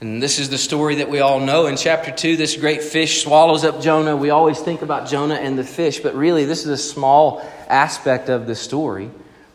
[0.00, 1.66] And this is the story that we all know.
[1.66, 4.16] In chapter 2, this great fish swallows up Jonah.
[4.16, 8.30] We always think about Jonah and the fish, but really, this is a small aspect
[8.30, 9.10] of the story.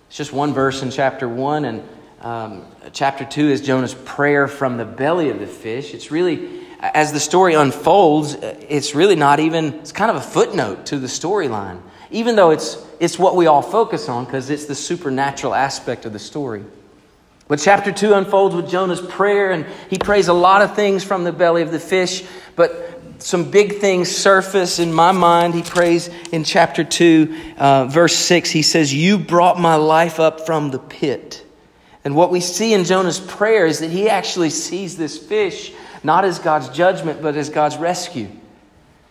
[0.07, 1.83] It's just one verse in chapter 1, and
[2.21, 5.95] um, chapter 2 is Jonah's prayer from the belly of the fish.
[5.95, 10.85] It's really, as the story unfolds, it's really not even, it's kind of a footnote
[10.87, 11.81] to the storyline,
[12.11, 16.13] even though it's, it's what we all focus on because it's the supernatural aspect of
[16.13, 16.63] the story.
[17.47, 21.23] But chapter 2 unfolds with Jonah's prayer, and he prays a lot of things from
[21.23, 22.23] the belly of the fish,
[22.55, 25.53] but some big things surface in my mind.
[25.53, 28.49] He prays in chapter 2, uh, verse 6.
[28.49, 31.45] He says, You brought my life up from the pit.
[32.03, 36.23] And what we see in Jonah's prayer is that he actually sees this fish not
[36.23, 38.27] as God's judgment, but as God's rescue.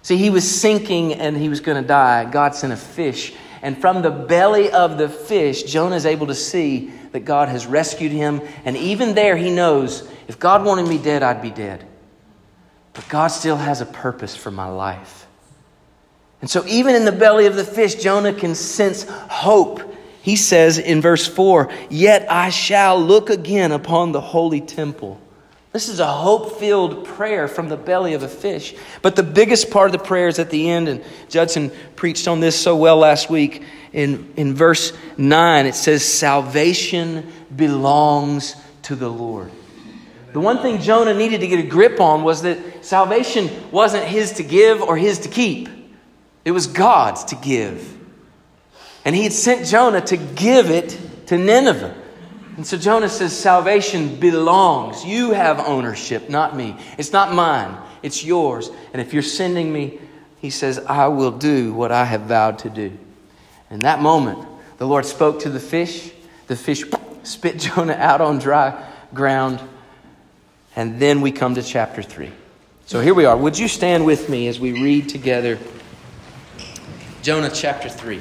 [0.02, 2.30] See, he was sinking and he was going to die.
[2.30, 3.32] God sent a fish.
[3.62, 7.64] And from the belly of the fish, Jonah is able to see that God has
[7.64, 8.42] rescued him.
[8.64, 11.86] And even there, he knows if God wanted me dead, I'd be dead.
[12.92, 15.28] But God still has a purpose for my life.
[16.40, 19.94] And so, even in the belly of the fish, Jonah can sense hope.
[20.22, 25.20] He says in verse 4 Yet I shall look again upon the holy temple.
[25.74, 28.76] This is a hope filled prayer from the belly of a fish.
[29.02, 32.38] But the biggest part of the prayer is at the end, and Judson preached on
[32.38, 39.08] this so well last week in, in verse 9, it says, Salvation belongs to the
[39.08, 39.50] Lord.
[40.32, 44.34] The one thing Jonah needed to get a grip on was that salvation wasn't his
[44.34, 45.68] to give or his to keep,
[46.44, 47.98] it was God's to give.
[49.04, 52.03] And he had sent Jonah to give it to Nineveh.
[52.56, 55.04] And so Jonah says, Salvation belongs.
[55.04, 56.76] You have ownership, not me.
[56.98, 58.70] It's not mine, it's yours.
[58.92, 59.98] And if you're sending me,
[60.40, 62.96] he says, I will do what I have vowed to do.
[63.70, 64.46] In that moment,
[64.78, 66.12] the Lord spoke to the fish.
[66.46, 66.84] The fish
[67.22, 69.60] spit Jonah out on dry ground.
[70.76, 72.30] And then we come to chapter 3.
[72.86, 73.36] So here we are.
[73.36, 75.58] Would you stand with me as we read together
[77.22, 78.20] Jonah chapter 3?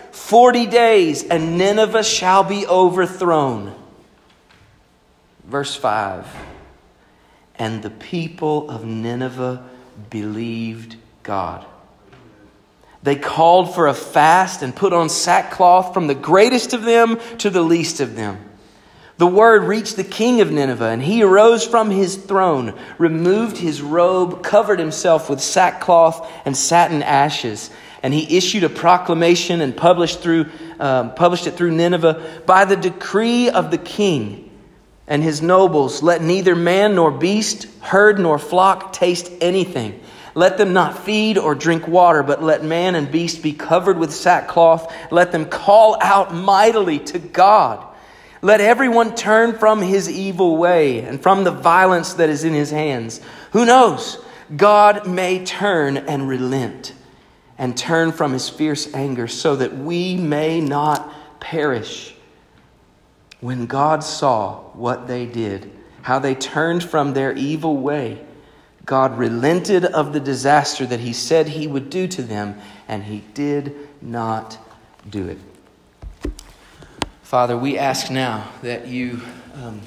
[0.11, 3.75] forty days, and Nineveh shall be overthrown.
[5.45, 6.27] Verse 5
[7.55, 9.63] And the people of Nineveh
[10.09, 11.65] believed God.
[13.03, 17.49] They called for a fast and put on sackcloth from the greatest of them to
[17.49, 18.37] the least of them.
[19.17, 23.81] The word reached the king of Nineveh, and he arose from his throne, removed his
[23.81, 27.69] robe, covered himself with sackcloth and satin ashes,
[28.03, 30.47] and he issued a proclamation and published, through,
[30.79, 34.49] um, published it through Nineveh by the decree of the king
[35.07, 36.01] and his nobles.
[36.01, 40.01] Let neither man nor beast, herd nor flock taste anything
[40.33, 44.13] let them not feed or drink water, but let man and beast be covered with
[44.13, 44.93] sackcloth.
[45.11, 47.85] Let them call out mightily to God.
[48.41, 52.71] Let everyone turn from his evil way and from the violence that is in his
[52.71, 53.21] hands.
[53.51, 54.23] Who knows?
[54.55, 56.93] God may turn and relent
[57.61, 62.15] and turn from his fierce anger so that we may not perish.
[63.39, 68.19] When God saw what they did, how they turned from their evil way,
[68.83, 73.19] God relented of the disaster that he said he would do to them, and he
[73.35, 74.57] did not
[75.07, 75.37] do it.
[77.21, 79.21] Father, we ask now that you
[79.53, 79.81] um,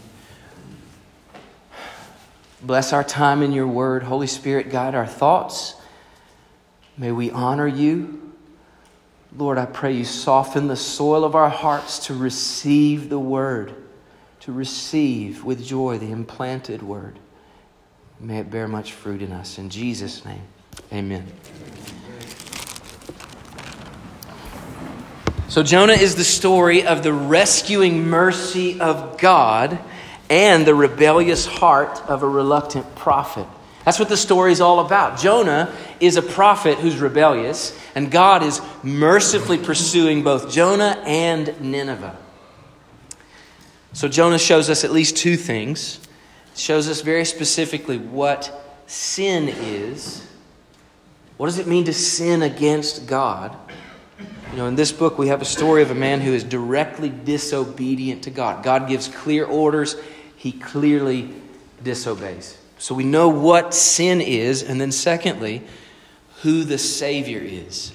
[2.62, 4.05] bless our time in your word.
[4.05, 5.75] Holy Spirit, guide our thoughts.
[6.97, 8.32] May we honor you.
[9.37, 13.75] Lord, I pray you soften the soil of our hearts to receive the word,
[14.41, 17.19] to receive with joy the implanted word.
[18.20, 19.58] May it bear much fruit in us.
[19.58, 20.43] In Jesus' name,
[20.93, 21.26] amen.
[25.49, 29.79] So, Jonah is the story of the rescuing mercy of God
[30.31, 33.47] and the rebellious heart of a reluctant prophet.
[33.85, 35.19] That's what the story is all about.
[35.19, 42.17] Jonah is a prophet who's rebellious, and God is mercifully pursuing both Jonah and Nineveh.
[43.93, 46.01] So, Jonah shows us at least two things
[46.55, 50.27] shows us very specifically what sin is.
[51.37, 53.57] What does it mean to sin against God?
[54.51, 57.09] You know, in this book, we have a story of a man who is directly
[57.09, 58.63] disobedient to God.
[58.63, 59.97] God gives clear orders,
[60.37, 61.35] he clearly
[61.83, 62.57] disobeys.
[62.85, 65.63] So we know what sin is, and then secondly,
[66.43, 67.95] who the Savior is.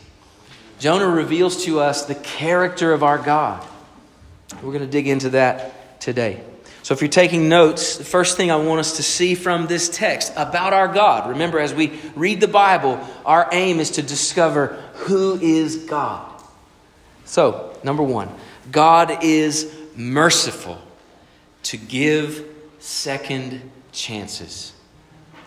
[0.79, 3.63] Jonah reveals to us the character of our God.
[4.63, 6.41] We're going to dig into that today.
[6.81, 9.89] So, if you're taking notes, the first thing I want us to see from this
[9.89, 14.69] text about our God, remember, as we read the Bible, our aim is to discover
[14.93, 16.41] who is God.
[17.25, 18.27] So, number one,
[18.71, 20.81] God is merciful
[21.61, 22.43] to give
[22.79, 24.73] second chances.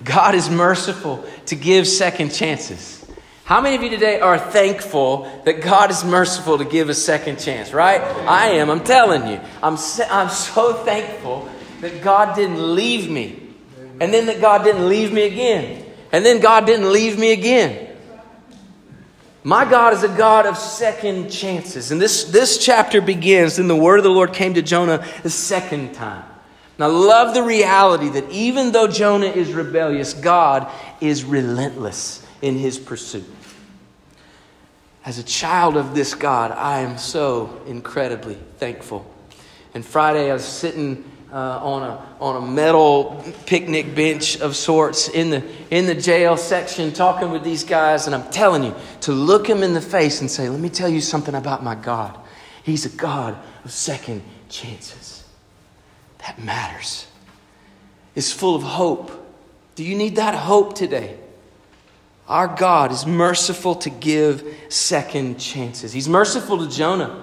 [0.04, 2.98] God is merciful to give second chances.
[3.44, 7.38] How many of you today are thankful that God is merciful to give a second
[7.38, 8.00] chance, right?
[8.00, 9.40] I am, I'm telling you.
[9.62, 9.76] I'm,
[10.10, 11.48] I'm so thankful
[11.80, 13.40] that God didn't leave me.
[14.00, 15.84] And then that God didn't leave me again.
[16.12, 17.88] And then God didn't leave me again.
[19.44, 21.90] My God is a God of second chances.
[21.90, 25.30] And this, this chapter begins, and the word of the Lord came to Jonah the
[25.30, 26.24] second time.
[26.82, 30.68] And I love the reality that even though Jonah is rebellious, God
[31.00, 33.22] is relentless in his pursuit.
[35.04, 39.08] As a child of this God, I am so incredibly thankful.
[39.74, 45.08] And Friday, I was sitting uh, on, a, on a metal picnic bench of sorts
[45.08, 49.12] in the, in the jail section talking with these guys, and I'm telling you to
[49.12, 52.18] look him in the face and say, Let me tell you something about my God.
[52.64, 55.01] He's a God of second chances.
[56.22, 57.06] That matters.
[58.14, 59.10] It's full of hope.
[59.74, 61.18] Do you need that hope today?
[62.28, 65.92] Our God is merciful to give second chances.
[65.92, 67.22] He's merciful to Jonah.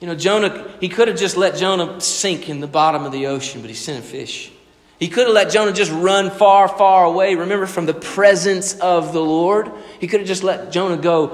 [0.00, 3.26] You know, Jonah, he could have just let Jonah sink in the bottom of the
[3.26, 4.52] ocean, but he sent a fish.
[4.98, 9.12] He could have let Jonah just run far, far away, remember, from the presence of
[9.12, 9.70] the Lord.
[10.00, 11.28] He could have just let Jonah go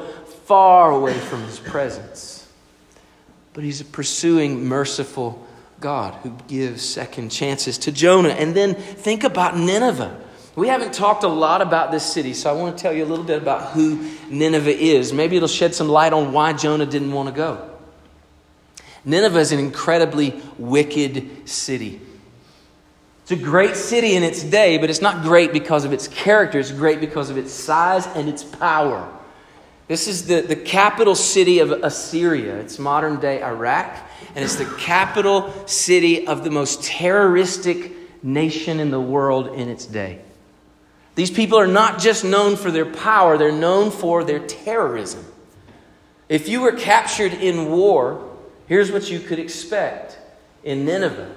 [0.47, 2.47] far away from his presence.
[3.53, 5.44] But he's a pursuing, merciful
[5.85, 8.31] God who gives second chances to Jonah.
[8.31, 10.19] And then think about Nineveh.
[10.57, 13.11] We haven't talked a lot about this city, so I want to tell you a
[13.13, 15.13] little bit about who Nineveh is.
[15.13, 17.71] Maybe it'll shed some light on why Jonah didn't want to go.
[19.05, 22.01] Nineveh is an incredibly wicked city.
[23.25, 26.59] It's a great city in its day, but it's not great because of its character.
[26.59, 29.07] It's great because of its size and its power.
[29.87, 32.57] This is the, the capital city of Assyria.
[32.57, 33.97] It's modern day Iraq,
[34.35, 37.93] and it's the capital city of the most terroristic
[38.23, 40.21] nation in the world in its day.
[41.15, 45.25] These people are not just known for their power, they're known for their terrorism.
[46.29, 48.37] If you were captured in war,
[48.67, 50.19] here's what you could expect
[50.65, 51.31] in Nineveh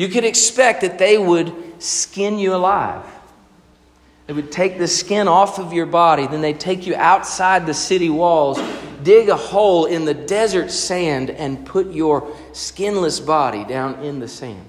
[0.00, 3.04] you could expect that they would skin you alive.
[4.30, 7.74] They would take the skin off of your body, then they'd take you outside the
[7.74, 8.60] city walls,
[9.02, 14.28] dig a hole in the desert sand, and put your skinless body down in the
[14.28, 14.68] sand.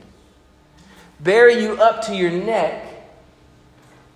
[1.19, 2.91] Bury you up to your neck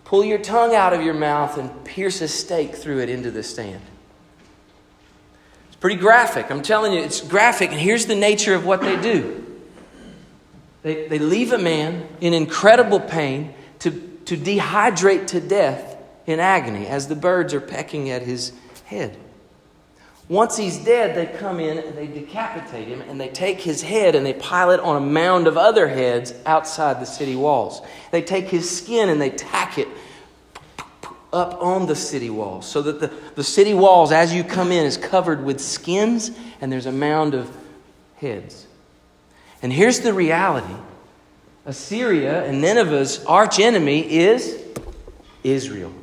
[0.05, 3.41] Pull your tongue out of your mouth and pierce a stake through it into the
[3.41, 3.81] sand.
[5.67, 6.51] It's pretty graphic.
[6.51, 7.71] I'm telling you, it's graphic.
[7.71, 9.43] And here's the nature of what they do
[10.83, 16.87] they, they leave a man in incredible pain to, to dehydrate to death in agony
[16.87, 18.51] as the birds are pecking at his
[18.85, 19.17] head.
[20.27, 24.15] Once he's dead, they come in and they decapitate him and they take his head
[24.15, 27.81] and they pile it on a mound of other heads outside the city walls.
[28.09, 29.87] They take his skin and they tack it
[31.31, 34.85] up on the city walls so that the, the city walls, as you come in,
[34.85, 37.55] is covered with skins and there's a mound of
[38.15, 38.65] heads.
[39.61, 40.75] And here's the reality
[41.65, 44.61] Assyria and Nineveh's archenemy is
[45.43, 45.93] Israel.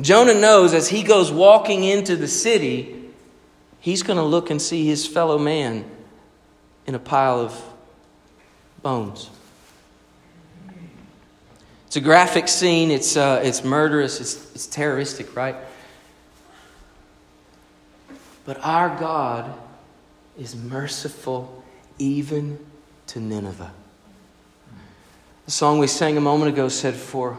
[0.00, 3.10] Jonah knows as he goes walking into the city,
[3.80, 5.84] he's going to look and see his fellow man
[6.86, 7.64] in a pile of
[8.82, 9.30] bones.
[11.86, 15.56] It's a graphic scene, it's, uh, it's murderous, it's, it's terroristic, right?
[18.44, 19.52] But our God
[20.38, 21.64] is merciful
[21.98, 22.58] even
[23.08, 23.72] to Nineveh.
[25.46, 27.38] The song we sang a moment ago said, For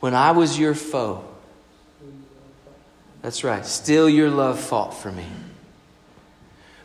[0.00, 1.24] when I was your foe,
[3.22, 3.64] that's right.
[3.64, 5.26] Still, your love fought for me.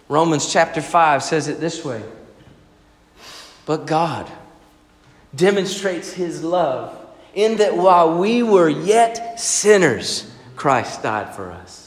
[0.08, 2.04] Romans chapter 5 says it this way
[3.66, 4.30] But God
[5.36, 6.98] demonstrates his love
[7.34, 11.81] in that while we were yet sinners, Christ died for us.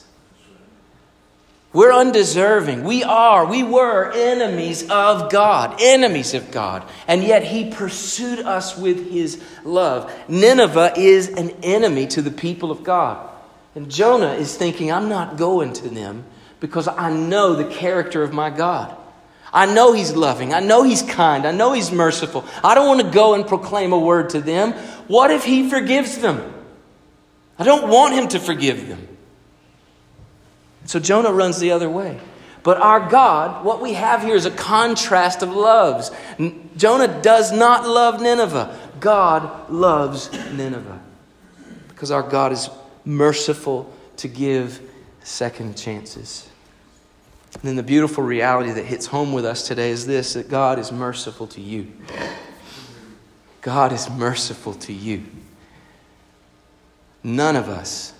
[1.74, 2.84] We're undeserving.
[2.84, 6.88] We are, we were enemies of God, enemies of God.
[7.08, 10.10] And yet he pursued us with his love.
[10.28, 13.28] Nineveh is an enemy to the people of God.
[13.74, 16.24] And Jonah is thinking, I'm not going to them
[16.60, 18.96] because I know the character of my God.
[19.52, 20.54] I know He's loving.
[20.54, 21.44] I know He's kind.
[21.44, 22.44] I know He's merciful.
[22.62, 24.72] I don't want to go and proclaim a word to them.
[25.08, 26.54] What if He forgives them?
[27.58, 29.13] I don't want Him to forgive them.
[30.84, 32.20] So Jonah runs the other way.
[32.62, 36.10] But our God, what we have here is a contrast of loves.
[36.76, 38.78] Jonah does not love Nineveh.
[39.00, 40.98] God loves Nineveh.
[41.88, 42.70] Because our God is
[43.04, 44.80] merciful to give
[45.22, 46.48] second chances.
[47.52, 50.78] And then the beautiful reality that hits home with us today is this that God
[50.78, 51.92] is merciful to you.
[53.60, 55.24] God is merciful to you.
[57.22, 58.13] None of us,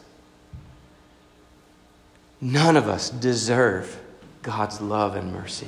[2.45, 3.99] none of us deserve
[4.43, 5.67] God's love and mercy.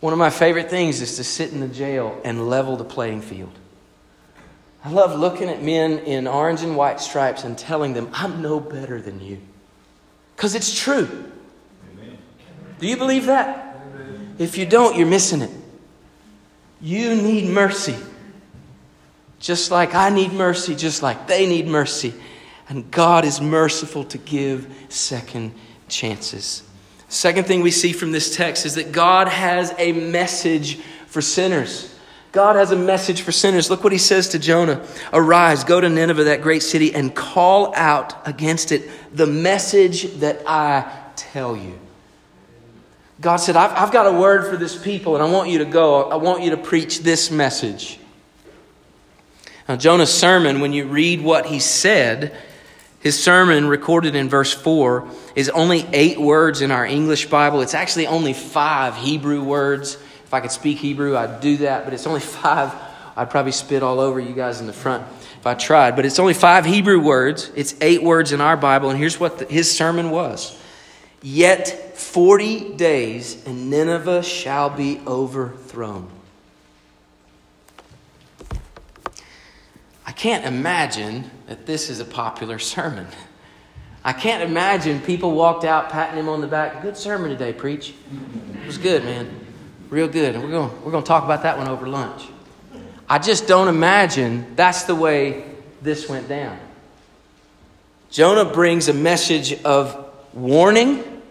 [0.00, 3.22] One of my favorite things is to sit in the jail and level the playing
[3.22, 3.52] field.
[4.84, 8.60] I love looking at men in orange and white stripes and telling them, I'm no
[8.60, 9.38] better than you.
[10.36, 11.30] Because it's true.
[11.92, 12.18] Amen.
[12.78, 13.76] Do you believe that?
[13.94, 14.36] Amen.
[14.38, 15.50] If you don't, you're missing it.
[16.80, 17.96] You need mercy.
[19.38, 22.14] Just like I need mercy, just like they need mercy.
[22.70, 25.52] And God is merciful to give second
[25.88, 26.62] chances.
[27.08, 30.76] Second thing we see from this text is that God has a message
[31.08, 31.92] for sinners.
[32.30, 33.68] God has a message for sinners.
[33.68, 37.74] Look what he says to Jonah Arise, go to Nineveh, that great city, and call
[37.74, 41.76] out against it the message that I tell you.
[43.20, 45.64] God said, I've, I've got a word for this people, and I want you to
[45.64, 46.08] go.
[46.08, 47.98] I want you to preach this message.
[49.68, 52.36] Now, Jonah's sermon, when you read what he said,
[53.00, 57.62] his sermon, recorded in verse 4, is only eight words in our English Bible.
[57.62, 59.94] It's actually only five Hebrew words.
[60.24, 62.74] If I could speak Hebrew, I'd do that, but it's only five.
[63.16, 65.06] I'd probably spit all over you guys in the front
[65.38, 65.96] if I tried.
[65.96, 67.50] But it's only five Hebrew words.
[67.56, 70.56] It's eight words in our Bible, and here's what the, his sermon was
[71.22, 76.08] Yet 40 days, and Nineveh shall be overthrown.
[80.10, 83.06] I can't imagine that this is a popular sermon.
[84.02, 86.82] I can't imagine people walked out patting him on the back.
[86.82, 87.94] Good sermon today, preach.
[88.60, 89.30] It was good, man.
[89.88, 90.34] Real good.
[90.34, 92.24] And we're going, we're going to talk about that one over lunch.
[93.08, 95.44] I just don't imagine that's the way
[95.80, 96.58] this went down.
[98.10, 101.22] Jonah brings a message of warning,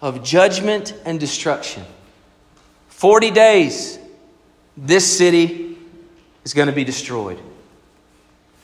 [0.00, 1.84] of judgment, and destruction.
[2.88, 3.96] 40 days,
[4.76, 5.78] this city
[6.42, 7.40] is going to be destroyed.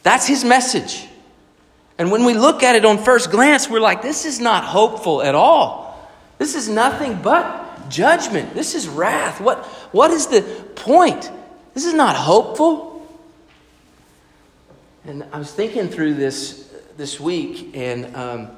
[0.03, 1.07] That's his message.
[1.99, 5.23] And when we look at it on first glance, we're like, this is not hopeful
[5.23, 6.11] at all.
[6.39, 8.55] This is nothing but judgment.
[8.55, 9.41] This is wrath.
[9.41, 10.43] What, what is the
[10.77, 11.31] point?
[11.75, 13.07] This is not hopeful.
[15.05, 18.51] And I was thinking through this this week, and um,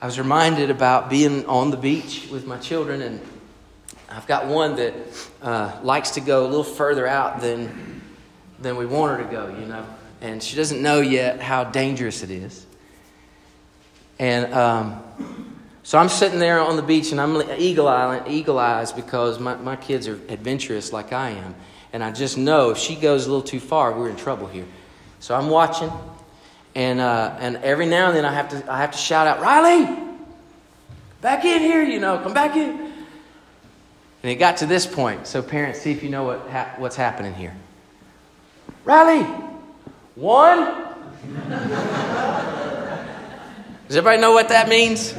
[0.00, 3.20] I was reminded about being on the beach with my children, and
[4.10, 4.94] I've got one that
[5.40, 7.95] uh, likes to go a little further out than
[8.60, 9.86] than we want her to go, you know.
[10.20, 12.66] And she doesn't know yet how dangerous it is.
[14.18, 15.02] And um,
[15.82, 19.56] so I'm sitting there on the beach and I'm eagle eye, eagle eyes because my,
[19.56, 21.54] my kids are adventurous like I am.
[21.92, 24.66] And I just know if she goes a little too far, we're in trouble here.
[25.20, 25.90] So I'm watching,
[26.74, 29.40] and uh, and every now and then I have to I have to shout out,
[29.40, 29.96] Riley,
[31.20, 32.70] back in here, you know, come back in.
[34.22, 35.26] And it got to this point.
[35.26, 37.54] So parents, see if you know what ha- what's happening here.
[38.86, 39.24] Riley,
[40.14, 40.60] one.
[43.88, 45.12] Does everybody know what that means?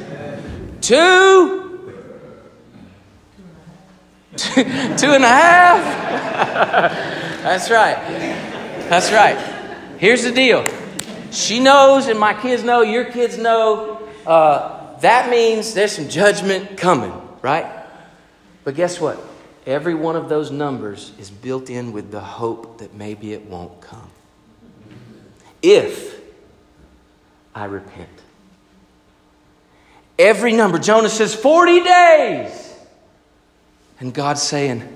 [0.79, 1.93] Two.
[4.38, 5.83] Two and a half.
[7.43, 7.97] That's right.
[8.88, 9.38] That's right.
[9.97, 10.65] Here's the deal.
[11.31, 14.01] She knows, and my kids know, your kids know.
[14.25, 17.69] Uh, that means there's some judgment coming, right?
[18.63, 19.26] But guess what?
[19.67, 23.81] Every one of those numbers is built in with the hope that maybe it won't
[23.81, 24.09] come.
[25.62, 26.21] If
[27.53, 28.07] I repent.
[30.17, 32.74] Every number, Jonah says 40 days.
[34.00, 34.88] And God's saying,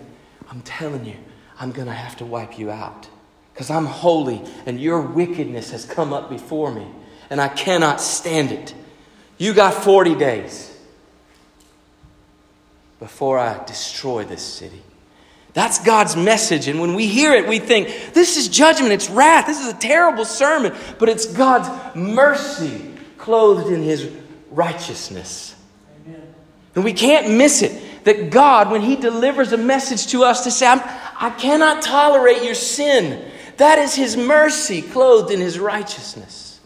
[0.49, 1.17] I'm telling you,
[1.59, 3.09] I'm going to have to wipe you out
[3.53, 6.87] because I'm holy and your wickedness has come up before me
[7.29, 8.73] and I cannot stand it.
[9.37, 10.70] You got 40 days
[13.01, 14.83] before I destroy this city.
[15.53, 16.67] That's God's message.
[16.67, 19.77] And when we hear it, we think, this is judgment, it's wrath, this is a
[19.77, 20.71] terrible sermon.
[20.99, 24.09] But it's God's mercy clothed in his
[24.51, 25.55] righteousness.
[26.05, 26.21] Amen.
[26.75, 30.51] And we can't miss it that God, when he delivers a message to us to
[30.51, 33.27] say, I cannot tolerate your sin,
[33.57, 36.59] that is his mercy clothed in his righteousness.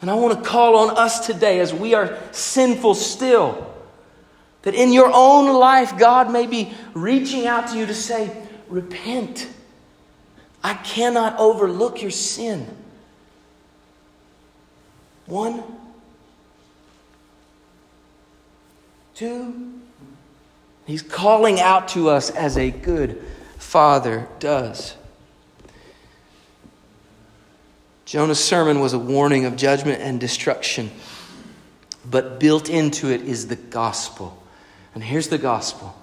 [0.00, 3.73] And I want to call on us today as we are sinful still
[4.64, 8.34] That in your own life, God may be reaching out to you to say,
[8.68, 9.48] Repent.
[10.62, 12.66] I cannot overlook your sin.
[15.26, 15.62] One,
[19.14, 19.80] two,
[20.86, 23.22] he's calling out to us as a good
[23.58, 24.96] father does.
[28.06, 30.90] Jonah's sermon was a warning of judgment and destruction,
[32.08, 34.42] but built into it is the gospel.
[34.94, 35.94] And here's the gospel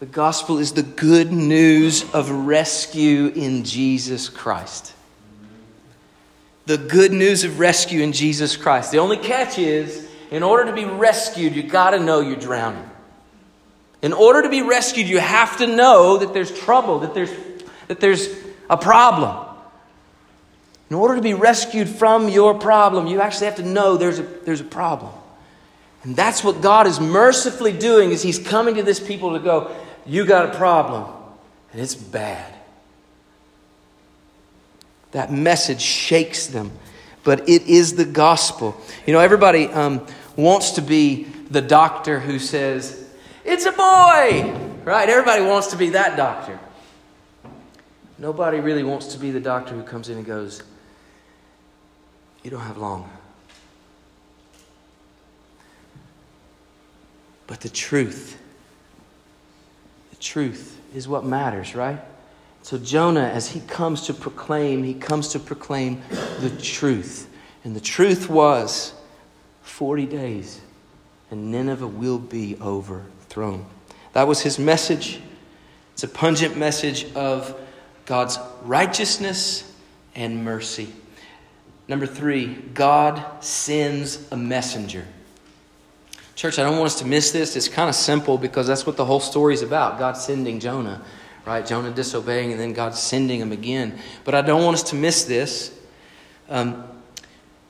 [0.00, 4.94] the gospel is the good news of rescue in Jesus Christ.
[6.64, 8.92] The good news of rescue in Jesus Christ.
[8.92, 12.88] The only catch is, in order to be rescued, you got to know you're drowning.
[14.00, 17.32] In order to be rescued, you have to know that there's trouble, that there's,
[17.88, 18.28] that there's
[18.70, 19.48] a problem.
[20.88, 24.22] In order to be rescued from your problem, you actually have to know there's a,
[24.22, 25.12] there's a problem.
[26.02, 29.70] And that's what God is mercifully doing is he's coming to this people to go,
[30.06, 31.12] you got a problem,
[31.72, 32.54] and it's bad.
[35.12, 36.70] That message shakes them,
[37.22, 38.80] but it is the gospel.
[39.06, 43.08] You know, everybody um, wants to be the doctor who says,
[43.44, 44.56] It's a boy!
[44.84, 45.08] Right?
[45.08, 46.58] Everybody wants to be that doctor.
[48.18, 50.62] Nobody really wants to be the doctor who comes in and goes,
[52.42, 53.10] You don't have long.
[57.50, 58.38] But the truth
[60.10, 61.98] the truth is what matters, right?
[62.62, 66.02] So Jonah, as he comes to proclaim, he comes to proclaim
[66.38, 67.28] the truth.
[67.64, 68.92] And the truth was
[69.62, 70.60] 40 days,
[71.32, 73.66] and Nineveh will be overthrown.
[74.12, 75.20] That was his message.
[75.94, 77.58] It's a pungent message of
[78.06, 79.74] God's righteousness
[80.14, 80.92] and mercy.
[81.88, 85.04] Number three, God sends a messenger.
[86.40, 87.54] Church, I don't want us to miss this.
[87.54, 91.02] It's kind of simple because that's what the whole story is about God sending Jonah,
[91.44, 91.66] right?
[91.66, 93.98] Jonah disobeying and then God sending him again.
[94.24, 95.78] But I don't want us to miss this.
[96.48, 96.88] Um,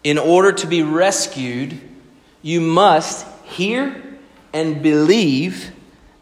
[0.04, 1.80] in order to be rescued,
[2.42, 4.04] you must hear
[4.52, 5.72] and believe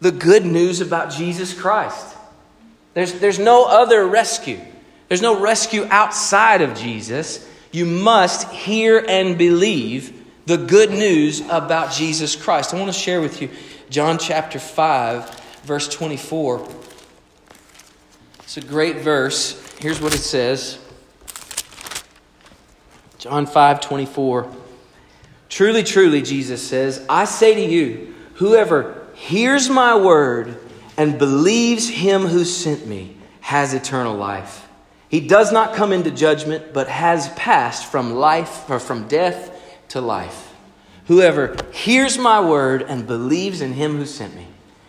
[0.00, 2.16] the good news about Jesus Christ.
[2.94, 4.58] There's, there's no other rescue.
[5.08, 7.46] There's no rescue outside of Jesus.
[7.72, 10.17] You must hear and believe
[10.48, 12.72] the good news about Jesus Christ.
[12.72, 13.50] I want to share with you
[13.90, 16.66] John chapter 5, verse 24.
[18.38, 19.62] It's a great verse.
[19.78, 20.78] Here's what it says
[23.18, 24.50] John 5, 24.
[25.50, 30.58] Truly, truly, Jesus says, I say to you, whoever hears my word
[30.96, 34.66] and believes him who sent me has eternal life.
[35.10, 39.56] He does not come into judgment, but has passed from life or from death
[39.88, 40.54] to life.
[41.06, 44.46] Whoever hears my word and believes in him who sent me,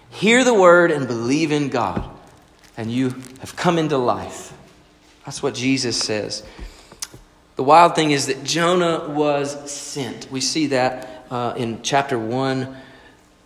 [0.10, 2.10] hear the word and believe in God,
[2.76, 3.10] and you
[3.40, 4.54] have come into life.
[5.26, 6.44] That's what Jesus says.
[7.56, 10.30] The wild thing is that Jonah was sent.
[10.32, 12.76] We see that uh, in chapter 1,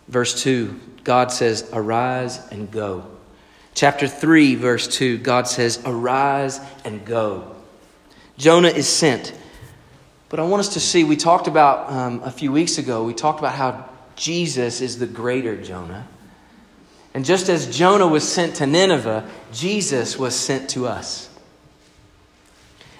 [0.08, 0.80] verse 2.
[1.04, 3.06] God says, Arise and go.
[3.74, 7.54] Chapter 3, verse 2, God says, Arise and go.
[8.38, 9.36] Jonah is sent.
[10.28, 13.14] But I want us to see, we talked about um, a few weeks ago, we
[13.14, 16.06] talked about how Jesus is the greater Jonah.
[17.12, 21.28] And just as Jonah was sent to Nineveh, Jesus was sent to us.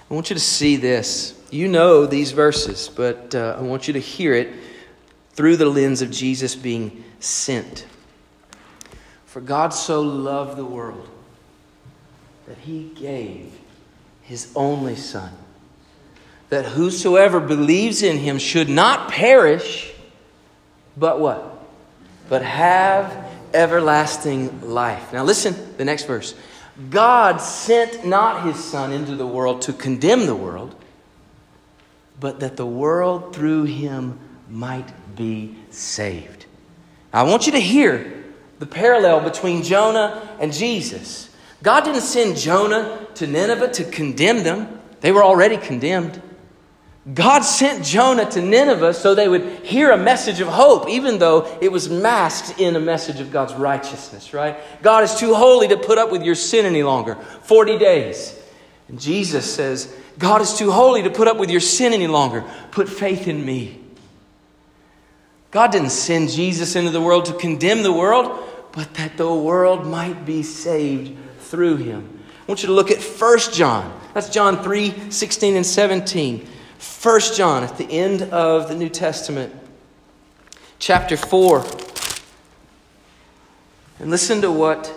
[0.09, 1.33] I want you to see this.
[1.51, 4.53] You know these verses, but uh, I want you to hear it
[5.33, 7.85] through the lens of Jesus being sent.
[9.25, 11.09] For God so loved the world
[12.47, 13.51] that he gave
[14.21, 15.31] his only Son
[16.49, 19.91] that whosoever believes in him should not perish,
[20.95, 21.65] but what?
[22.29, 25.13] But have everlasting life.
[25.13, 26.35] Now listen, the next verse.
[26.89, 30.75] God sent not his Son into the world to condemn the world,
[32.19, 36.45] but that the world through him might be saved.
[37.13, 38.23] Now, I want you to hear
[38.59, 41.29] the parallel between Jonah and Jesus.
[41.63, 46.21] God didn't send Jonah to Nineveh to condemn them, they were already condemned.
[47.13, 51.57] God sent Jonah to Nineveh so they would hear a message of hope, even though
[51.61, 54.57] it was masked in a message of God's righteousness, right?
[54.81, 57.15] God is too holy to put up with your sin any longer.
[57.43, 58.39] 40 days.
[58.87, 62.43] And Jesus says, God is too holy to put up with your sin any longer.
[62.71, 63.79] Put faith in me.
[65.51, 69.85] God didn't send Jesus into the world to condemn the world, but that the world
[69.85, 72.19] might be saved through him.
[72.41, 73.99] I want you to look at 1 John.
[74.15, 76.47] That's John 3 16 and 17.
[77.05, 79.53] 1 John, at the end of the New Testament,
[80.79, 81.65] chapter 4,
[83.99, 84.91] And listen to what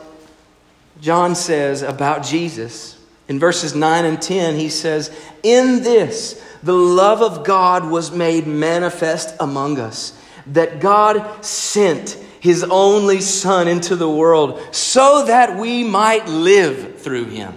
[1.00, 2.98] John says about Jesus.
[3.28, 8.46] In verses 9 and 10, he says, In this, the love of God was made
[8.46, 15.84] manifest among us, that God sent his only Son into the world so that we
[15.84, 17.52] might live through him.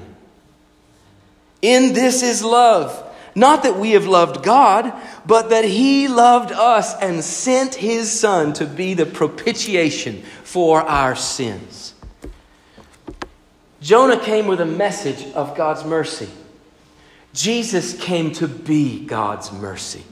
[1.61, 3.10] In this is love.
[3.33, 4.93] Not that we have loved God,
[5.25, 11.15] but that He loved us and sent His Son to be the propitiation for our
[11.15, 11.93] sins.
[13.81, 16.29] Jonah came with a message of God's mercy.
[17.33, 20.03] Jesus came to be God's mercy.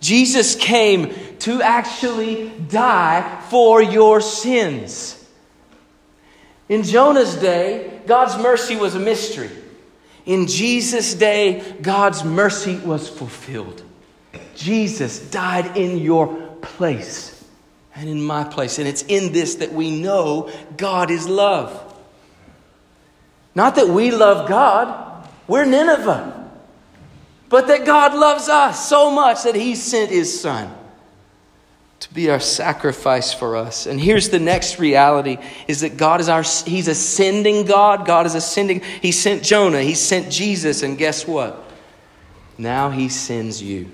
[0.00, 5.20] Jesus came to actually die for your sins.
[6.68, 9.50] In Jonah's day, God's mercy was a mystery.
[10.26, 13.82] In Jesus' day, God's mercy was fulfilled.
[14.54, 17.44] Jesus died in your place
[17.94, 18.78] and in my place.
[18.78, 21.80] And it's in this that we know God is love.
[23.54, 26.50] Not that we love God, we're Nineveh.
[27.48, 30.74] But that God loves us so much that He sent His Son
[32.04, 33.86] to be our sacrifice for us.
[33.86, 38.04] And here's the next reality is that God is our he's ascending God.
[38.04, 38.82] God is ascending.
[39.00, 41.64] He sent Jonah, he sent Jesus, and guess what?
[42.58, 43.90] Now he sends you.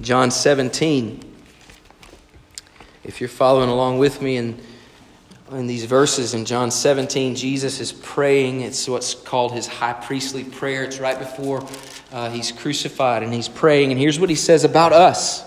[0.00, 1.20] John 17.
[3.04, 4.60] If you're following along with me in,
[5.52, 8.62] in these verses in John 17, Jesus is praying.
[8.62, 10.82] It's what's called his high priestly prayer.
[10.82, 11.64] It's right before
[12.10, 13.92] uh, he's crucified, and he's praying.
[13.92, 15.44] And here's what he says about us.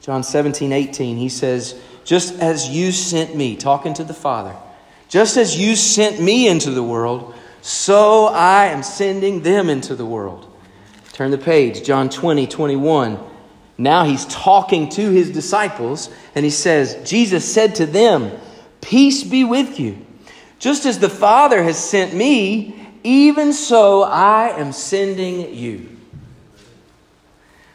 [0.00, 4.56] John 17, 18, he says, Just as you sent me, talking to the Father,
[5.08, 10.06] just as you sent me into the world, so I am sending them into the
[10.06, 10.46] world.
[11.12, 13.18] Turn the page, John 20, 21.
[13.76, 18.30] Now he's talking to his disciples, and he says, Jesus said to them,
[18.80, 20.06] Peace be with you.
[20.58, 25.96] Just as the Father has sent me, even so I am sending you.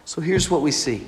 [0.05, 1.05] So here's what we see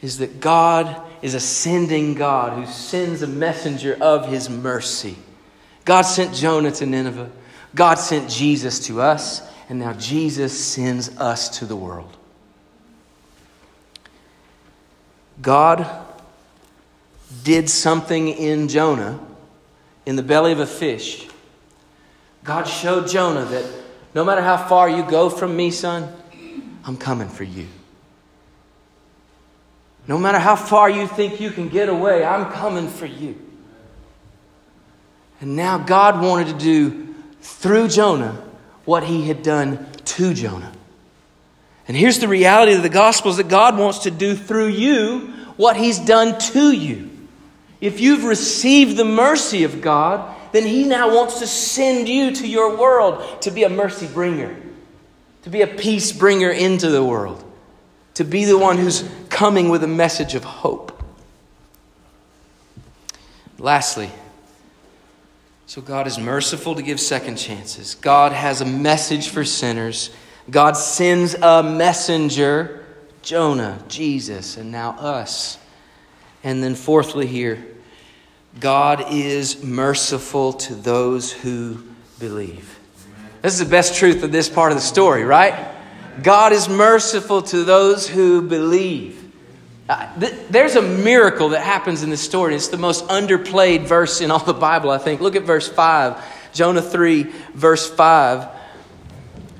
[0.00, 5.16] is that God is a sending God who sends a messenger of his mercy.
[5.84, 7.30] God sent Jonah to Nineveh.
[7.74, 12.16] God sent Jesus to us, and now Jesus sends us to the world.
[15.40, 15.86] God
[17.44, 19.20] did something in Jonah
[20.06, 21.28] in the belly of a fish.
[22.44, 23.64] God showed Jonah that
[24.14, 26.12] no matter how far you go from me, son,
[26.84, 27.66] I'm coming for you.
[30.08, 33.38] No matter how far you think you can get away, I'm coming for you.
[35.42, 38.42] And now God wanted to do through Jonah
[38.86, 40.72] what he had done to Jonah.
[41.86, 45.34] And here's the reality of the gospel is that God wants to do through you
[45.58, 47.10] what he's done to you.
[47.80, 52.48] If you've received the mercy of God, then he now wants to send you to
[52.48, 54.56] your world to be a mercy bringer,
[55.42, 57.44] to be a peace bringer into the world
[58.18, 61.04] to be the one who's coming with a message of hope.
[63.60, 64.10] Lastly,
[65.66, 67.94] so God is merciful to give second chances.
[67.94, 70.10] God has a message for sinners.
[70.50, 72.84] God sends a messenger,
[73.22, 75.56] Jonah, Jesus, and now us.
[76.42, 77.64] And then, fourthly, here,
[78.58, 81.84] God is merciful to those who
[82.18, 82.80] believe.
[83.42, 85.77] This is the best truth of this part of the story, right?
[86.22, 89.24] God is merciful to those who believe.
[89.88, 92.54] Uh, th- there's a miracle that happens in this story.
[92.54, 95.20] It's the most underplayed verse in all the Bible, I think.
[95.20, 97.22] Look at verse 5, Jonah 3,
[97.54, 98.48] verse 5.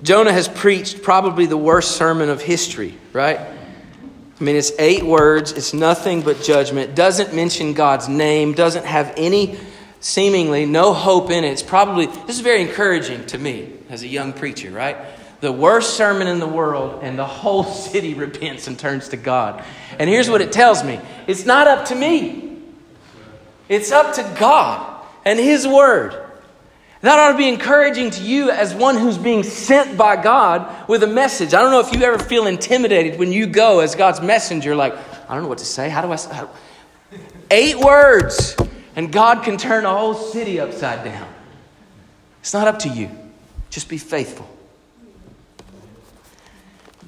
[0.03, 3.39] Jonah has preached probably the worst sermon of history, right?
[3.39, 9.13] I mean, it's eight words, it's nothing but judgment, doesn't mention God's name, doesn't have
[9.17, 9.59] any,
[9.99, 11.51] seemingly, no hope in it.
[11.51, 14.97] It's probably, this is very encouraging to me as a young preacher, right?
[15.41, 19.65] The worst sermon in the world, and the whole city repents and turns to God.
[19.99, 22.59] And here's what it tells me it's not up to me,
[23.69, 26.25] it's up to God and His Word.
[27.01, 31.05] That ought to be encouraging to you as one who's being sent by God with
[31.05, 31.55] a message.
[31.55, 34.95] I don't know if you ever feel intimidated when you go as God's messenger, like,
[35.29, 35.89] I don't know what to say.
[35.89, 36.35] How do I say?
[36.35, 36.51] How...
[37.53, 38.57] Eight words,
[38.97, 41.29] and God can turn a whole city upside down.
[42.41, 43.11] It's not up to you.
[43.71, 44.49] Just be faithful.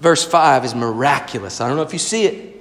[0.00, 1.60] Verse 5 is miraculous.
[1.60, 2.56] I don't know if you see it.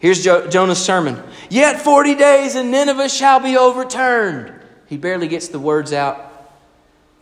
[0.00, 1.22] Here's jo- Jonah's sermon.
[1.48, 4.52] Yet 40 days and Nineveh shall be overturned.
[4.86, 6.26] He barely gets the words out.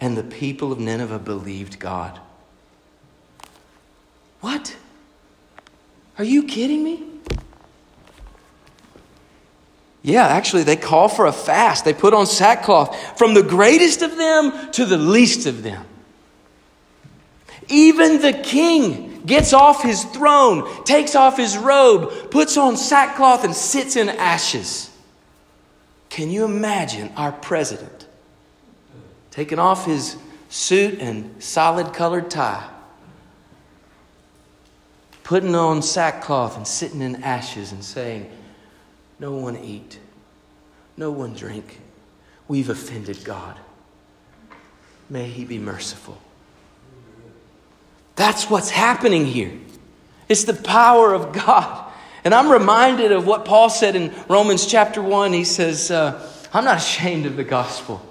[0.01, 2.19] And the people of Nineveh believed God.
[4.41, 4.75] What?
[6.17, 7.05] Are you kidding me?
[10.03, 11.85] Yeah, actually, they call for a fast.
[11.85, 15.85] They put on sackcloth from the greatest of them to the least of them.
[17.69, 23.55] Even the king gets off his throne, takes off his robe, puts on sackcloth, and
[23.55, 24.91] sits in ashes.
[26.09, 28.07] Can you imagine our president
[29.31, 30.17] taking off his
[30.49, 32.69] suit and solid colored tie,
[35.23, 38.31] putting on sackcloth and sitting in ashes and saying,
[39.19, 39.99] No one eat,
[40.97, 41.81] no one drink.
[42.49, 43.59] We've offended God.
[45.11, 46.19] May He be merciful.
[48.19, 49.53] That's what's happening here.
[50.29, 51.91] It's the power of God.
[52.25, 55.33] And I'm reminded of what Paul said in Romans chapter 1.
[55.33, 56.21] He says, uh,
[56.53, 58.03] I'm not ashamed of the gospel,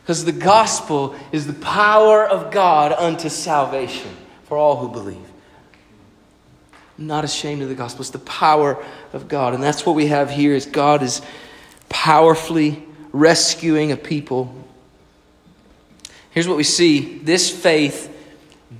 [0.00, 4.10] because the gospel is the power of God unto salvation
[4.44, 5.18] for all who believe.
[6.98, 8.00] I'm not ashamed of the gospel.
[8.00, 9.52] It's the power of God.
[9.52, 11.20] And that's what we have here is God is
[11.90, 14.54] powerfully rescuing a people.
[16.30, 17.18] Here's what we see.
[17.18, 18.12] This faith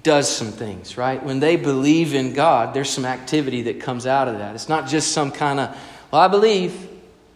[0.03, 1.23] does some things, right?
[1.23, 4.55] When they believe in God, there's some activity that comes out of that.
[4.55, 5.77] It's not just some kind of,
[6.11, 6.88] well, I believe.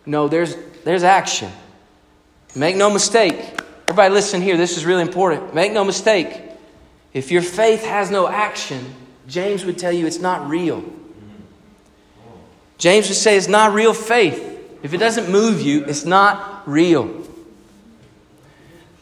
[0.07, 1.51] No, there's, there's action.
[2.55, 3.61] Make no mistake.
[3.89, 4.57] Everybody, listen here.
[4.57, 5.55] This is really important.
[5.55, 6.41] Make no mistake.
[7.13, 8.95] If your faith has no action,
[9.27, 10.85] James would tell you it's not real.
[12.79, 14.45] James would say it's not real faith.
[14.83, 17.27] If it doesn't move you, it's not real.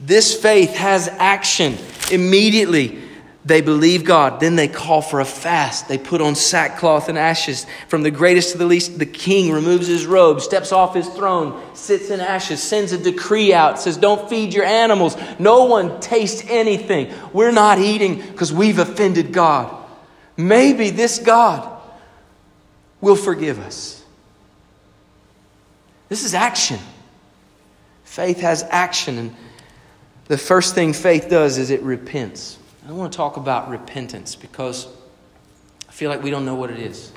[0.00, 1.76] This faith has action
[2.10, 3.02] immediately.
[3.46, 4.40] They believe God.
[4.40, 5.86] Then they call for a fast.
[5.86, 7.64] They put on sackcloth and ashes.
[7.86, 11.62] From the greatest to the least, the king removes his robe, steps off his throne,
[11.72, 15.16] sits in ashes, sends a decree out, says, Don't feed your animals.
[15.38, 17.14] No one taste anything.
[17.32, 19.72] We're not eating because we've offended God.
[20.36, 21.80] Maybe this God
[23.00, 24.04] will forgive us.
[26.08, 26.80] This is action.
[28.02, 29.18] Faith has action.
[29.18, 29.36] And
[30.26, 32.58] the first thing faith does is it repents.
[32.86, 34.86] I want to talk about repentance because
[35.88, 37.10] I feel like we don't know what it is.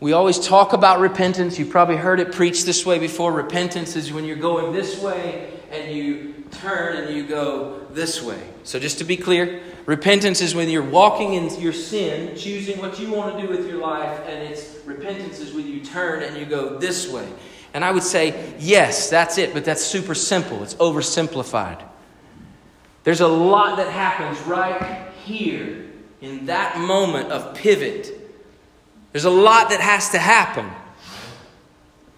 [0.00, 1.58] We always talk about repentance.
[1.58, 3.32] You've probably heard it preached this way before.
[3.32, 8.42] Repentance is when you're going this way and you turn and you go this way.
[8.62, 12.98] So, just to be clear, repentance is when you're walking in your sin, choosing what
[12.98, 16.34] you want to do with your life, and it's repentance is when you turn and
[16.34, 17.30] you go this way.
[17.74, 20.62] And I would say, yes, that's it, but that's super simple.
[20.62, 21.90] It's oversimplified.
[23.04, 25.84] There's a lot that happens right here
[26.20, 28.10] in that moment of pivot.
[29.12, 30.70] There's a lot that has to happen.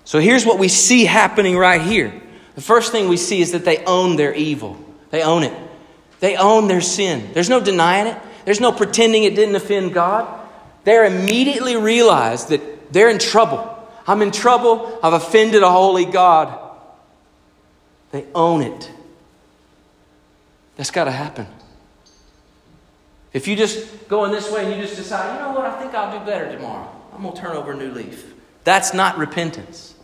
[0.05, 2.23] So here's what we see happening right here.
[2.55, 4.79] The first thing we see is that they own their evil,
[5.11, 5.53] they own it.
[6.19, 7.31] They own their sin.
[7.35, 10.49] There's no denying it, there's no pretending it didn't offend God.
[10.85, 13.73] They're immediately realize that they're in trouble.
[14.07, 14.99] I'm in trouble.
[15.03, 16.57] I've offended a holy God.
[18.13, 18.91] They own it.
[20.77, 21.47] That's got to happen.
[23.33, 25.81] If you just go in this way and you just decide, you know what, I
[25.81, 26.91] think I'll do better tomorrow.
[27.15, 28.35] I'm going to turn over a new leaf.
[28.65, 29.95] That's not repentance.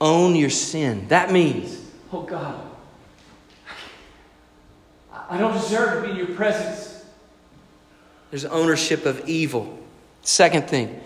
[0.00, 1.08] Own your sin.
[1.08, 1.80] That means,
[2.12, 2.60] oh God,
[5.28, 7.04] I don't deserve to be in your presence.
[8.30, 9.78] There's ownership of evil.
[10.22, 11.00] Second thing,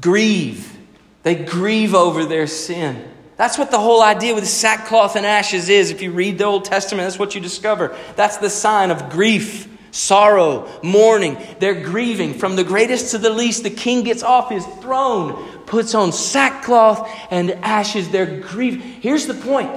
[0.00, 0.78] grieve.
[1.22, 3.08] They grieve over their sin.
[3.42, 5.90] That's what the whole idea with sackcloth and ashes is.
[5.90, 7.92] If you read the Old Testament, that's what you discover.
[8.14, 11.36] That's the sign of grief, sorrow, mourning.
[11.58, 12.34] They're grieving.
[12.34, 17.10] From the greatest to the least, the king gets off his throne, puts on sackcloth
[17.32, 18.10] and ashes.
[18.10, 18.80] They're grieving.
[18.80, 19.72] Here's the point.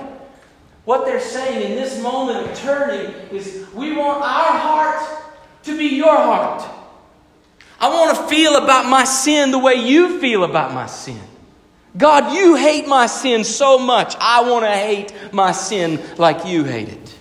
[0.84, 5.24] What they're saying in this moment of turning is we want our heart
[5.64, 6.64] to be your heart.
[7.80, 11.20] I want to feel about my sin the way you feel about my sin.
[11.98, 14.16] God, you hate my sin so much.
[14.20, 17.16] I want to hate my sin like you hate it.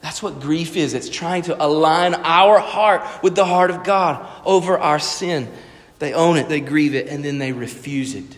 [0.00, 0.94] That's what grief is.
[0.94, 5.50] It's trying to align our heart with the heart of God over our sin.
[5.98, 8.36] They own it, they grieve it, and then they refuse it.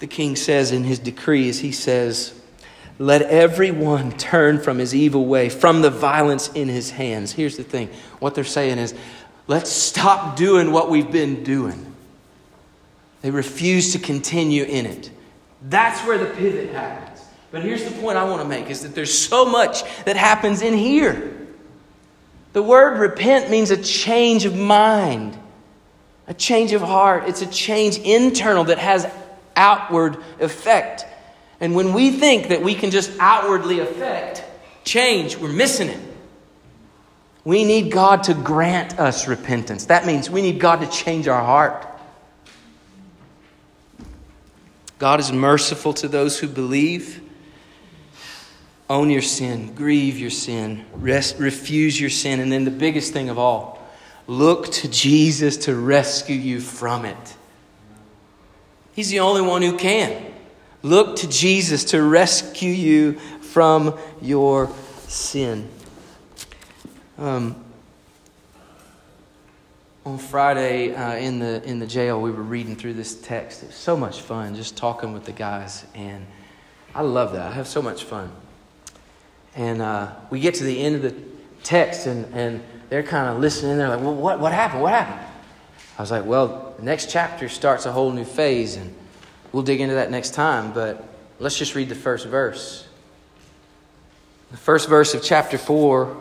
[0.00, 2.38] The king says in his decrees, he says,
[2.98, 7.32] Let everyone turn from his evil way, from the violence in his hands.
[7.32, 8.94] Here's the thing what they're saying is,
[9.46, 11.87] Let's stop doing what we've been doing.
[13.22, 15.10] They refuse to continue in it.
[15.62, 17.24] That's where the pivot happens.
[17.50, 20.62] But here's the point I want to make is that there's so much that happens
[20.62, 21.34] in here.
[22.52, 25.36] The word repent means a change of mind,
[26.26, 27.24] a change of heart.
[27.26, 29.10] It's a change internal that has
[29.56, 31.06] outward effect.
[31.60, 34.44] And when we think that we can just outwardly affect
[34.84, 36.00] change, we're missing it.
[37.44, 39.86] We need God to grant us repentance.
[39.86, 41.87] That means we need God to change our heart.
[44.98, 47.22] God is merciful to those who believe.
[48.90, 53.28] Own your sin, grieve your sin, rest, refuse your sin, and then the biggest thing
[53.28, 53.86] of all,
[54.26, 57.36] look to Jesus to rescue you from it.
[58.92, 60.24] He's the only one who can.
[60.82, 64.72] Look to Jesus to rescue you from your
[65.06, 65.68] sin.
[67.18, 67.62] Um,
[70.08, 73.62] on Friday uh, in the in the jail, we were reading through this text.
[73.62, 76.24] It was so much fun, just talking with the guys, and
[76.94, 77.52] I love that.
[77.52, 78.32] I have so much fun.
[79.54, 81.14] And uh, we get to the end of the
[81.62, 83.76] text, and, and they're kind of listening.
[83.76, 84.82] They're like, "Well, what what happened?
[84.82, 85.26] What happened?"
[85.98, 88.94] I was like, "Well, the next chapter starts a whole new phase, and
[89.52, 90.72] we'll dig into that next time.
[90.72, 91.06] But
[91.38, 92.88] let's just read the first verse.
[94.52, 96.16] The first verse of chapter four.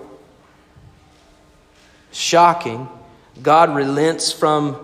[2.11, 2.89] Shocking."
[3.41, 4.83] God relents from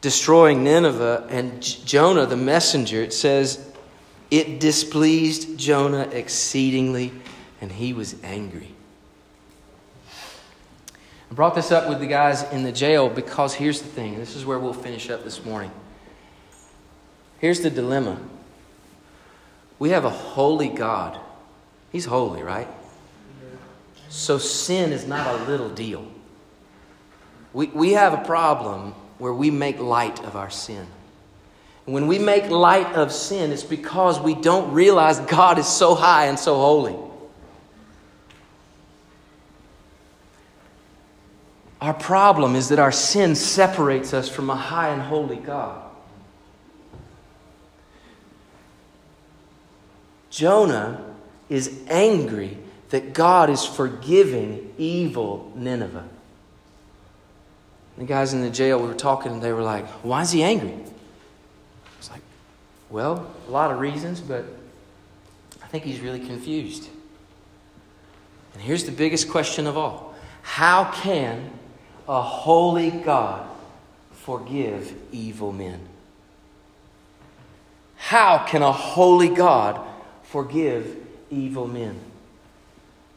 [0.00, 3.66] destroying Nineveh, and Jonah, the messenger, it says,
[4.30, 7.12] it displeased Jonah exceedingly,
[7.60, 8.74] and he was angry.
[11.30, 14.18] I brought this up with the guys in the jail because here's the thing.
[14.18, 15.70] This is where we'll finish up this morning.
[17.38, 18.20] Here's the dilemma
[19.78, 21.18] we have a holy God.
[21.90, 22.68] He's holy, right?
[24.10, 26.06] So sin is not a little deal.
[27.52, 30.86] We, we have a problem where we make light of our sin.
[31.84, 36.26] When we make light of sin, it's because we don't realize God is so high
[36.26, 36.96] and so holy.
[41.80, 45.82] Our problem is that our sin separates us from a high and holy God.
[50.28, 51.02] Jonah
[51.48, 52.56] is angry
[52.90, 56.08] that God is forgiving evil Nineveh.
[57.98, 60.42] The guys in the jail, we were talking, and they were like, Why is he
[60.42, 60.72] angry?
[60.72, 62.22] I was like,
[62.88, 64.44] Well, a lot of reasons, but
[65.62, 66.88] I think he's really confused.
[68.54, 71.50] And here's the biggest question of all How can
[72.08, 73.48] a holy God
[74.12, 75.80] forgive evil men?
[77.96, 79.80] How can a holy God
[80.22, 80.96] forgive
[81.30, 82.00] evil men?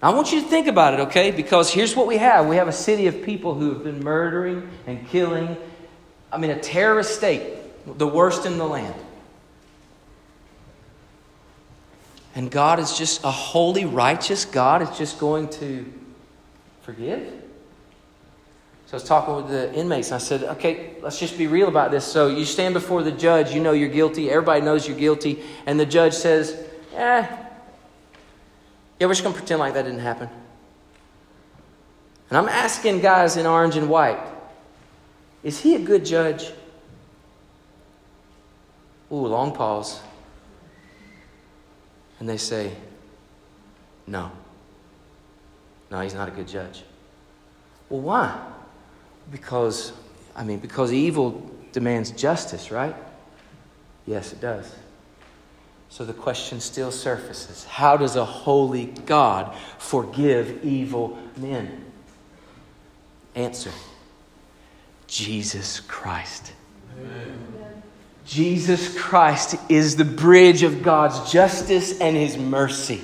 [0.04, 1.32] I want you to think about it, okay?
[1.32, 4.70] Because here's what we have we have a city of people who have been murdering
[4.86, 5.56] and killing.
[6.30, 7.54] I mean, a terrorist state,
[7.86, 8.96] the worst in the land.
[12.36, 15.86] And God is just a holy, righteous God, is just going to
[16.82, 17.26] forgive.
[18.88, 21.70] So I was talking with the inmates, and I said, okay, let's just be real
[21.70, 22.04] about this.
[22.04, 25.80] So you stand before the judge, you know you're guilty, everybody knows you're guilty, and
[25.80, 26.62] the judge says,
[26.94, 27.43] eh,
[29.04, 30.30] yeah, we're just going to pretend like that didn't happen.
[32.30, 34.18] And I'm asking guys in orange and white
[35.44, 36.54] is he a good judge?
[39.12, 40.00] Ooh, long pause.
[42.22, 42.72] And they say,
[44.08, 44.32] no.
[45.92, 46.84] No, he's not a good judge.
[47.90, 48.42] Well, why?
[49.34, 49.92] Because,
[50.34, 52.96] I mean, because evil demands justice, right?
[54.06, 54.74] Yes, it does.
[55.94, 61.86] So the question still surfaces How does a holy God forgive evil men?
[63.36, 63.70] Answer
[65.06, 66.52] Jesus Christ.
[66.98, 67.84] Amen.
[68.26, 73.04] Jesus Christ is the bridge of God's justice and his mercy.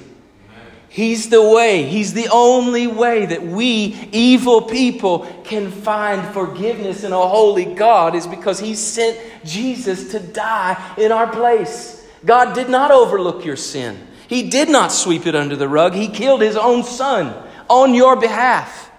[0.89, 1.84] He's the way.
[1.84, 8.15] He's the only way that we, evil people, can find forgiveness in a holy God
[8.15, 11.98] is because He sent Jesus to die in our place.
[12.25, 14.08] God did not overlook your sin.
[14.27, 15.93] He did not sweep it under the rug.
[15.93, 17.34] He killed his own son
[17.67, 18.91] on your behalf.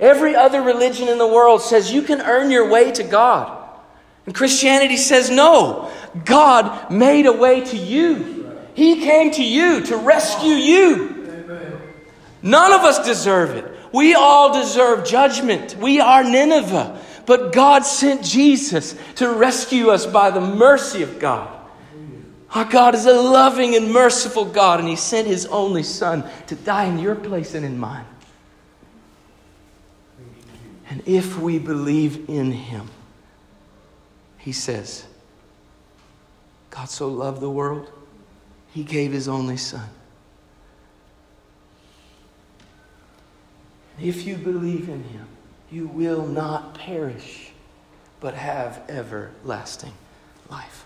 [0.00, 3.60] Every other religion in the world says you can earn your way to God.
[4.26, 5.90] And Christianity says no.
[6.24, 8.52] God made a way to you.
[8.74, 11.24] He came to you to rescue you.
[12.42, 13.64] None of us deserve it.
[13.92, 15.76] We all deserve judgment.
[15.76, 17.00] We are Nineveh.
[17.26, 21.50] But God sent Jesus to rescue us by the mercy of God.
[22.54, 26.54] Our God is a loving and merciful God, and He sent His only Son to
[26.54, 28.06] die in your place and in mine.
[30.88, 32.88] And if we believe in Him,
[34.38, 35.04] He says,
[36.70, 37.90] God so loved the world,
[38.72, 39.88] He gave His only Son.
[44.00, 45.26] If you believe in Him,
[45.74, 47.50] you will not perish,
[48.20, 49.92] but have everlasting
[50.48, 50.83] life.